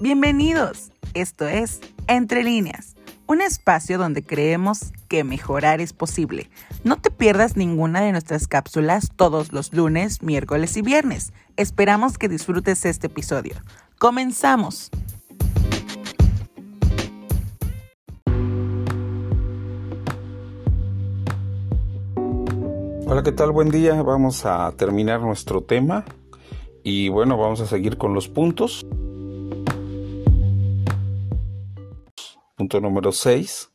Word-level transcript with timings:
Bienvenidos. 0.00 0.90
Esto 1.14 1.46
es 1.46 1.80
Entre 2.08 2.42
líneas, 2.42 2.96
un 3.28 3.40
espacio 3.40 3.96
donde 3.96 4.24
creemos 4.24 4.92
que 5.08 5.22
mejorar 5.22 5.80
es 5.80 5.92
posible. 5.92 6.50
No 6.82 6.96
te 6.96 7.12
pierdas 7.12 7.56
ninguna 7.56 8.00
de 8.00 8.10
nuestras 8.10 8.48
cápsulas 8.48 9.12
todos 9.14 9.52
los 9.52 9.72
lunes, 9.72 10.20
miércoles 10.20 10.76
y 10.76 10.82
viernes. 10.82 11.32
Esperamos 11.56 12.18
que 12.18 12.28
disfrutes 12.28 12.84
este 12.84 13.06
episodio. 13.06 13.54
Comenzamos. 14.00 14.90
Hola, 23.06 23.22
¿qué 23.22 23.30
tal? 23.30 23.52
Buen 23.52 23.70
día. 23.70 24.02
Vamos 24.02 24.44
a 24.44 24.72
terminar 24.72 25.20
nuestro 25.20 25.62
tema 25.62 26.04
y 26.82 27.08
bueno, 27.08 27.38
vamos 27.38 27.60
a 27.62 27.66
seguir 27.66 27.96
con 27.96 28.12
los 28.12 28.28
puntos. 28.28 28.83
Punto 32.64 32.80
número 32.80 33.12
6. 33.12 33.68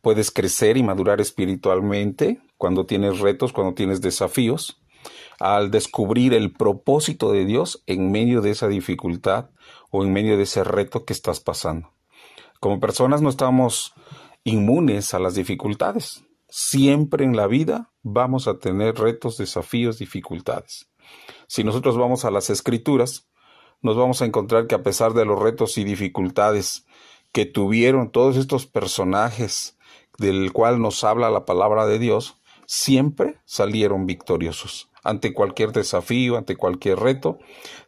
Puedes 0.00 0.32
crecer 0.32 0.76
y 0.76 0.82
madurar 0.82 1.20
espiritualmente 1.20 2.40
cuando 2.56 2.84
tienes 2.84 3.20
retos, 3.20 3.52
cuando 3.52 3.74
tienes 3.74 4.00
desafíos, 4.00 4.82
al 5.38 5.70
descubrir 5.70 6.34
el 6.34 6.52
propósito 6.52 7.30
de 7.30 7.44
Dios 7.44 7.84
en 7.86 8.10
medio 8.10 8.40
de 8.40 8.50
esa 8.50 8.66
dificultad 8.66 9.50
o 9.92 10.02
en 10.02 10.12
medio 10.12 10.36
de 10.36 10.42
ese 10.42 10.64
reto 10.64 11.04
que 11.04 11.12
estás 11.12 11.38
pasando. 11.38 11.92
Como 12.58 12.80
personas 12.80 13.22
no 13.22 13.28
estamos 13.28 13.94
inmunes 14.42 15.14
a 15.14 15.20
las 15.20 15.36
dificultades. 15.36 16.24
Siempre 16.48 17.24
en 17.24 17.36
la 17.36 17.46
vida 17.46 17.92
vamos 18.02 18.48
a 18.48 18.58
tener 18.58 18.96
retos, 18.96 19.36
desafíos, 19.36 20.00
dificultades. 20.00 20.90
Si 21.46 21.62
nosotros 21.62 21.96
vamos 21.96 22.24
a 22.24 22.32
las 22.32 22.50
escrituras, 22.50 23.28
nos 23.82 23.96
vamos 23.96 24.20
a 24.20 24.24
encontrar 24.24 24.66
que 24.66 24.74
a 24.74 24.82
pesar 24.82 25.12
de 25.12 25.24
los 25.24 25.38
retos 25.38 25.78
y 25.78 25.84
dificultades 25.84 26.86
que 27.36 27.44
tuvieron 27.44 28.08
todos 28.08 28.38
estos 28.38 28.64
personajes 28.64 29.76
del 30.16 30.54
cual 30.54 30.80
nos 30.80 31.04
habla 31.04 31.28
la 31.28 31.44
palabra 31.44 31.84
de 31.84 31.98
Dios, 31.98 32.38
siempre 32.64 33.40
salieron 33.44 34.06
victoriosos. 34.06 34.88
Ante 35.04 35.34
cualquier 35.34 35.72
desafío, 35.72 36.38
ante 36.38 36.56
cualquier 36.56 36.98
reto, 36.98 37.38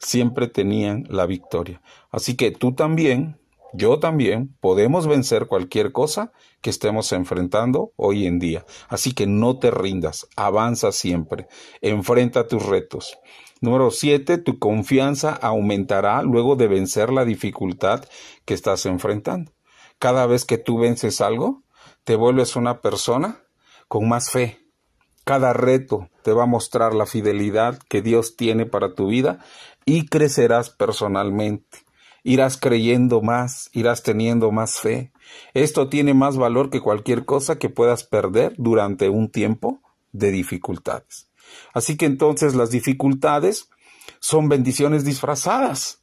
siempre 0.01 0.49
tenían 0.49 1.07
la 1.09 1.25
victoria. 1.25 1.81
Así 2.11 2.37
que 2.37 2.51
tú 2.51 2.75
también, 2.75 3.41
yo 3.73 3.99
también, 3.99 4.57
podemos 4.61 5.07
vencer 5.07 5.47
cualquier 5.47 5.93
cosa 5.93 6.33
que 6.61 6.71
estemos 6.71 7.13
enfrentando 7.13 7.93
hoy 7.97 8.27
en 8.27 8.39
día. 8.39 8.65
Así 8.89 9.13
que 9.13 9.27
no 9.27 9.59
te 9.59 9.71
rindas, 9.71 10.27
avanza 10.37 10.93
siempre, 10.93 11.49
enfrenta 11.81 12.47
tus 12.47 12.65
retos. 12.65 13.19
Número 13.61 13.91
siete, 13.91 14.39
tu 14.39 14.59
confianza 14.59 15.33
aumentará 15.33 16.23
luego 16.23 16.57
de 16.57 16.69
vencer 16.69 17.11
la 17.11 17.25
dificultad 17.25 18.05
que 18.45 18.55
estás 18.55 18.87
enfrentando. 18.87 19.53
Cada 19.99 20.27
vez 20.27 20.45
que 20.45 20.59
tú 20.59 20.79
vences 20.79 21.21
algo, 21.21 21.65
te 22.05 22.15
vuelves 22.15 22.57
una 22.57 22.81
persona 22.81 23.43
con 23.89 24.09
más 24.09 24.31
fe. 24.31 24.61
Cada 25.25 25.53
reto 25.53 26.09
te 26.23 26.33
va 26.33 26.45
a 26.45 26.47
mostrar 26.47 26.95
la 26.95 27.05
fidelidad 27.05 27.79
que 27.89 28.01
Dios 28.01 28.37
tiene 28.37 28.65
para 28.65 28.95
tu 28.95 29.09
vida 29.09 29.41
y 29.85 30.07
crecerás 30.07 30.71
personalmente. 30.71 31.88
Irás 32.29 32.59
creyendo 32.59 33.23
más, 33.23 33.71
irás 33.73 34.03
teniendo 34.03 34.53
más 34.53 34.81
fe. 34.81 35.13
Esto 35.55 35.89
tiene 35.89 36.13
más 36.13 36.37
valor 36.37 36.69
que 36.69 36.83
cualquier 36.83 37.25
cosa 37.25 37.59
que 37.59 37.71
puedas 37.71 38.05
perder 38.05 38.53
durante 38.59 39.09
un 39.09 39.31
tiempo 39.31 39.81
de 40.13 40.31
dificultades. 40.31 41.31
Así 41.73 41.97
que 41.97 42.05
entonces 42.05 42.55
las 42.55 42.69
dificultades 42.71 43.71
son 44.21 44.51
bendiciones 44.51 45.07
disfrazadas. 45.07 46.03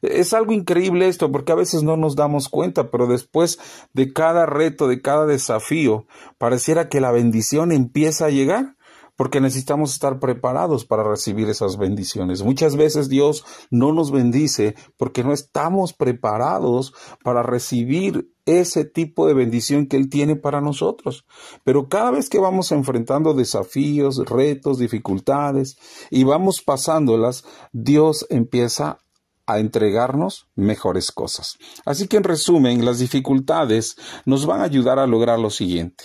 Es 0.00 0.32
algo 0.32 0.52
increíble 0.52 1.08
esto 1.08 1.32
porque 1.32 1.50
a 1.50 1.56
veces 1.56 1.82
no 1.82 1.96
nos 1.96 2.14
damos 2.14 2.48
cuenta, 2.48 2.92
pero 2.92 3.08
después 3.08 3.58
de 3.92 4.12
cada 4.12 4.46
reto, 4.46 4.86
de 4.86 5.02
cada 5.02 5.26
desafío, 5.26 6.06
pareciera 6.38 6.88
que 6.88 7.00
la 7.00 7.10
bendición 7.10 7.72
empieza 7.72 8.26
a 8.26 8.30
llegar 8.30 8.76
porque 9.16 9.40
necesitamos 9.40 9.92
estar 9.92 10.18
preparados 10.18 10.84
para 10.84 11.04
recibir 11.04 11.48
esas 11.48 11.76
bendiciones. 11.76 12.42
Muchas 12.42 12.76
veces 12.76 13.08
Dios 13.08 13.44
no 13.70 13.92
nos 13.92 14.10
bendice 14.10 14.74
porque 14.96 15.22
no 15.24 15.32
estamos 15.32 15.92
preparados 15.92 16.94
para 17.22 17.42
recibir 17.42 18.30
ese 18.46 18.84
tipo 18.84 19.26
de 19.26 19.34
bendición 19.34 19.86
que 19.86 19.96
Él 19.96 20.10
tiene 20.10 20.36
para 20.36 20.60
nosotros. 20.60 21.24
Pero 21.64 21.88
cada 21.88 22.10
vez 22.10 22.28
que 22.28 22.38
vamos 22.38 22.72
enfrentando 22.72 23.34
desafíos, 23.34 24.18
retos, 24.26 24.78
dificultades 24.78 25.76
y 26.10 26.24
vamos 26.24 26.62
pasándolas, 26.62 27.44
Dios 27.72 28.26
empieza 28.30 28.98
a 29.46 29.58
entregarnos 29.58 30.48
mejores 30.54 31.12
cosas. 31.12 31.58
Así 31.84 32.08
que 32.08 32.16
en 32.16 32.24
resumen, 32.24 32.84
las 32.84 32.98
dificultades 32.98 33.96
nos 34.24 34.46
van 34.46 34.60
a 34.60 34.64
ayudar 34.64 34.98
a 34.98 35.06
lograr 35.06 35.38
lo 35.38 35.50
siguiente. 35.50 36.04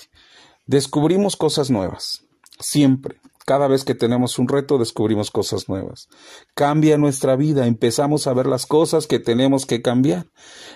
Descubrimos 0.66 1.36
cosas 1.36 1.72
nuevas 1.72 2.29
Siempre. 2.60 3.20
Cada 3.46 3.68
vez 3.68 3.84
que 3.84 3.96
tenemos 3.96 4.38
un 4.38 4.48
reto 4.48 4.78
descubrimos 4.78 5.32
cosas 5.32 5.70
nuevas. 5.70 6.08
Cambia 6.54 7.00
nuestra 7.00 7.36
vida, 7.36 7.66
empezamos 7.66 8.28
a 8.28 8.34
ver 8.34 8.46
las 8.46 8.68
cosas 8.68 9.08
que 9.08 9.18
tenemos 9.18 9.66
que 9.66 9.82
cambiar. 9.82 10.28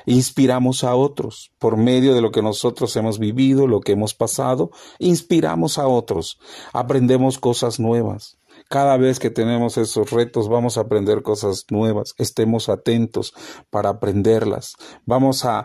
Inspiramos 0.08 0.84
a 0.84 0.96
otros 0.96 1.52
por 1.60 1.78
medio 1.78 2.16
de 2.16 2.22
lo 2.22 2.32
que 2.32 2.42
nosotros 2.42 2.96
hemos 2.96 3.20
vivido, 3.20 3.68
lo 3.68 3.82
que 3.82 3.92
hemos 3.92 4.16
pasado. 4.16 4.72
Inspiramos 4.98 5.78
a 5.78 5.88
otros. 5.88 6.40
Aprendemos 6.72 7.38
cosas 7.38 7.80
nuevas. 7.80 8.40
Cada 8.74 8.98
vez 8.98 9.20
que 9.20 9.30
tenemos 9.30 9.78
esos 9.78 10.10
retos 10.10 10.50
vamos 10.50 10.80
a 10.80 10.82
aprender 10.82 11.22
cosas 11.22 11.68
nuevas. 11.70 12.16
Estemos 12.18 12.70
atentos 12.70 13.36
para 13.70 13.90
aprenderlas. 13.90 14.74
Vamos 15.06 15.46
a, 15.46 15.64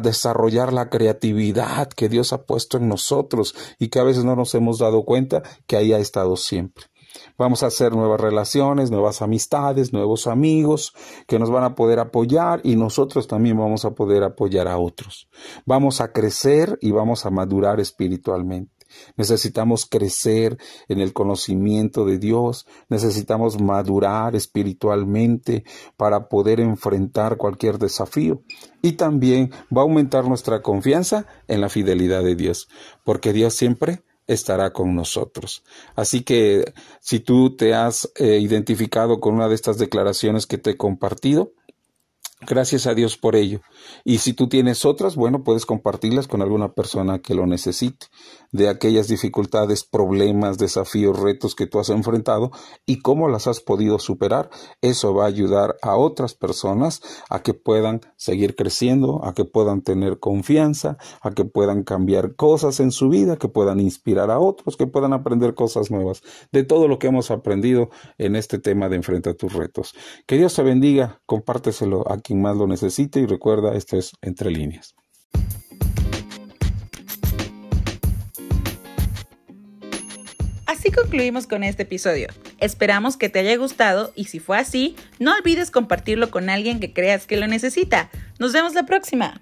desarrollar 0.00 0.72
la 0.72 0.88
creatividad 0.88 1.88
que 1.88 2.08
Dios 2.08 2.32
ha 2.32 2.44
puesto 2.46 2.78
en 2.78 2.88
nosotros 2.88 3.54
y 3.78 3.88
que 3.88 3.98
a 3.98 4.04
veces 4.04 4.24
no 4.24 4.36
nos 4.36 4.54
hemos 4.54 4.78
dado 4.78 5.04
cuenta 5.04 5.42
que 5.66 5.76
ahí 5.76 5.92
ha 5.92 5.98
estado 5.98 6.38
siempre. 6.38 6.86
Vamos 7.36 7.62
a 7.62 7.66
hacer 7.66 7.92
nuevas 7.92 8.22
relaciones, 8.22 8.90
nuevas 8.90 9.20
amistades, 9.20 9.92
nuevos 9.92 10.26
amigos 10.26 10.94
que 11.26 11.38
nos 11.38 11.50
van 11.50 11.64
a 11.64 11.74
poder 11.74 11.98
apoyar 11.98 12.62
y 12.64 12.76
nosotros 12.76 13.26
también 13.26 13.58
vamos 13.58 13.84
a 13.84 13.90
poder 13.90 14.22
apoyar 14.22 14.66
a 14.66 14.78
otros. 14.78 15.28
Vamos 15.66 16.00
a 16.00 16.10
crecer 16.10 16.78
y 16.80 16.90
vamos 16.90 17.26
a 17.26 17.30
madurar 17.30 17.80
espiritualmente. 17.80 18.75
Necesitamos 19.16 19.86
crecer 19.86 20.58
en 20.88 21.00
el 21.00 21.12
conocimiento 21.12 22.04
de 22.04 22.18
Dios, 22.18 22.66
necesitamos 22.88 23.60
madurar 23.60 24.36
espiritualmente 24.36 25.64
para 25.96 26.28
poder 26.28 26.60
enfrentar 26.60 27.36
cualquier 27.36 27.78
desafío. 27.78 28.42
Y 28.82 28.92
también 28.92 29.50
va 29.74 29.80
a 29.80 29.84
aumentar 29.84 30.26
nuestra 30.26 30.62
confianza 30.62 31.26
en 31.48 31.60
la 31.60 31.68
fidelidad 31.68 32.22
de 32.22 32.36
Dios, 32.36 32.68
porque 33.04 33.32
Dios 33.32 33.54
siempre 33.54 34.02
estará 34.26 34.72
con 34.72 34.94
nosotros. 34.94 35.64
Así 35.94 36.22
que 36.22 36.72
si 37.00 37.20
tú 37.20 37.56
te 37.56 37.74
has 37.74 38.10
eh, 38.16 38.38
identificado 38.40 39.20
con 39.20 39.34
una 39.34 39.48
de 39.48 39.54
estas 39.54 39.78
declaraciones 39.78 40.46
que 40.46 40.58
te 40.58 40.70
he 40.70 40.76
compartido, 40.76 41.52
Gracias 42.42 42.86
a 42.86 42.94
Dios 42.94 43.16
por 43.16 43.34
ello. 43.34 43.62
Y 44.04 44.18
si 44.18 44.34
tú 44.34 44.46
tienes 44.46 44.84
otras, 44.84 45.16
bueno, 45.16 45.42
puedes 45.42 45.64
compartirlas 45.64 46.28
con 46.28 46.42
alguna 46.42 46.74
persona 46.74 47.20
que 47.20 47.34
lo 47.34 47.46
necesite, 47.46 48.08
de 48.52 48.68
aquellas 48.68 49.08
dificultades, 49.08 49.84
problemas, 49.84 50.58
desafíos, 50.58 51.18
retos 51.18 51.54
que 51.54 51.66
tú 51.66 51.78
has 51.78 51.88
enfrentado 51.88 52.50
y 52.84 53.00
cómo 53.00 53.30
las 53.30 53.46
has 53.46 53.60
podido 53.60 53.98
superar. 53.98 54.50
Eso 54.82 55.14
va 55.14 55.24
a 55.24 55.28
ayudar 55.28 55.76
a 55.80 55.96
otras 55.96 56.34
personas 56.34 57.00
a 57.30 57.42
que 57.42 57.54
puedan 57.54 58.02
seguir 58.16 58.54
creciendo, 58.54 59.24
a 59.24 59.32
que 59.32 59.46
puedan 59.46 59.80
tener 59.80 60.18
confianza, 60.18 60.98
a 61.22 61.30
que 61.30 61.46
puedan 61.46 61.84
cambiar 61.84 62.36
cosas 62.36 62.80
en 62.80 62.92
su 62.92 63.08
vida, 63.08 63.38
que 63.38 63.48
puedan 63.48 63.80
inspirar 63.80 64.30
a 64.30 64.38
otros, 64.38 64.76
que 64.76 64.86
puedan 64.86 65.14
aprender 65.14 65.54
cosas 65.54 65.90
nuevas. 65.90 66.22
De 66.52 66.64
todo 66.64 66.86
lo 66.86 66.98
que 66.98 67.06
hemos 67.06 67.30
aprendido 67.30 67.88
en 68.18 68.36
este 68.36 68.58
tema 68.58 68.90
de 68.90 68.96
enfrentar 68.96 69.34
tus 69.34 69.54
retos. 69.54 69.94
Que 70.26 70.36
Dios 70.36 70.54
te 70.54 70.62
bendiga, 70.62 71.22
compárteselo 71.24 72.04
quien 72.26 72.42
más 72.42 72.56
lo 72.56 72.66
necesite 72.66 73.20
y 73.20 73.26
recuerda, 73.26 73.76
esto 73.76 73.96
es 73.96 74.12
entre 74.20 74.50
líneas. 74.50 74.96
Así 80.66 80.90
concluimos 80.90 81.46
con 81.46 81.62
este 81.62 81.84
episodio. 81.84 82.28
Esperamos 82.58 83.16
que 83.16 83.28
te 83.28 83.38
haya 83.38 83.56
gustado 83.56 84.12
y 84.16 84.24
si 84.24 84.40
fue 84.40 84.58
así, 84.58 84.96
no 85.20 85.32
olvides 85.34 85.70
compartirlo 85.70 86.30
con 86.30 86.50
alguien 86.50 86.80
que 86.80 86.92
creas 86.92 87.26
que 87.26 87.36
lo 87.36 87.46
necesita. 87.46 88.10
Nos 88.40 88.52
vemos 88.52 88.74
la 88.74 88.86
próxima. 88.86 89.40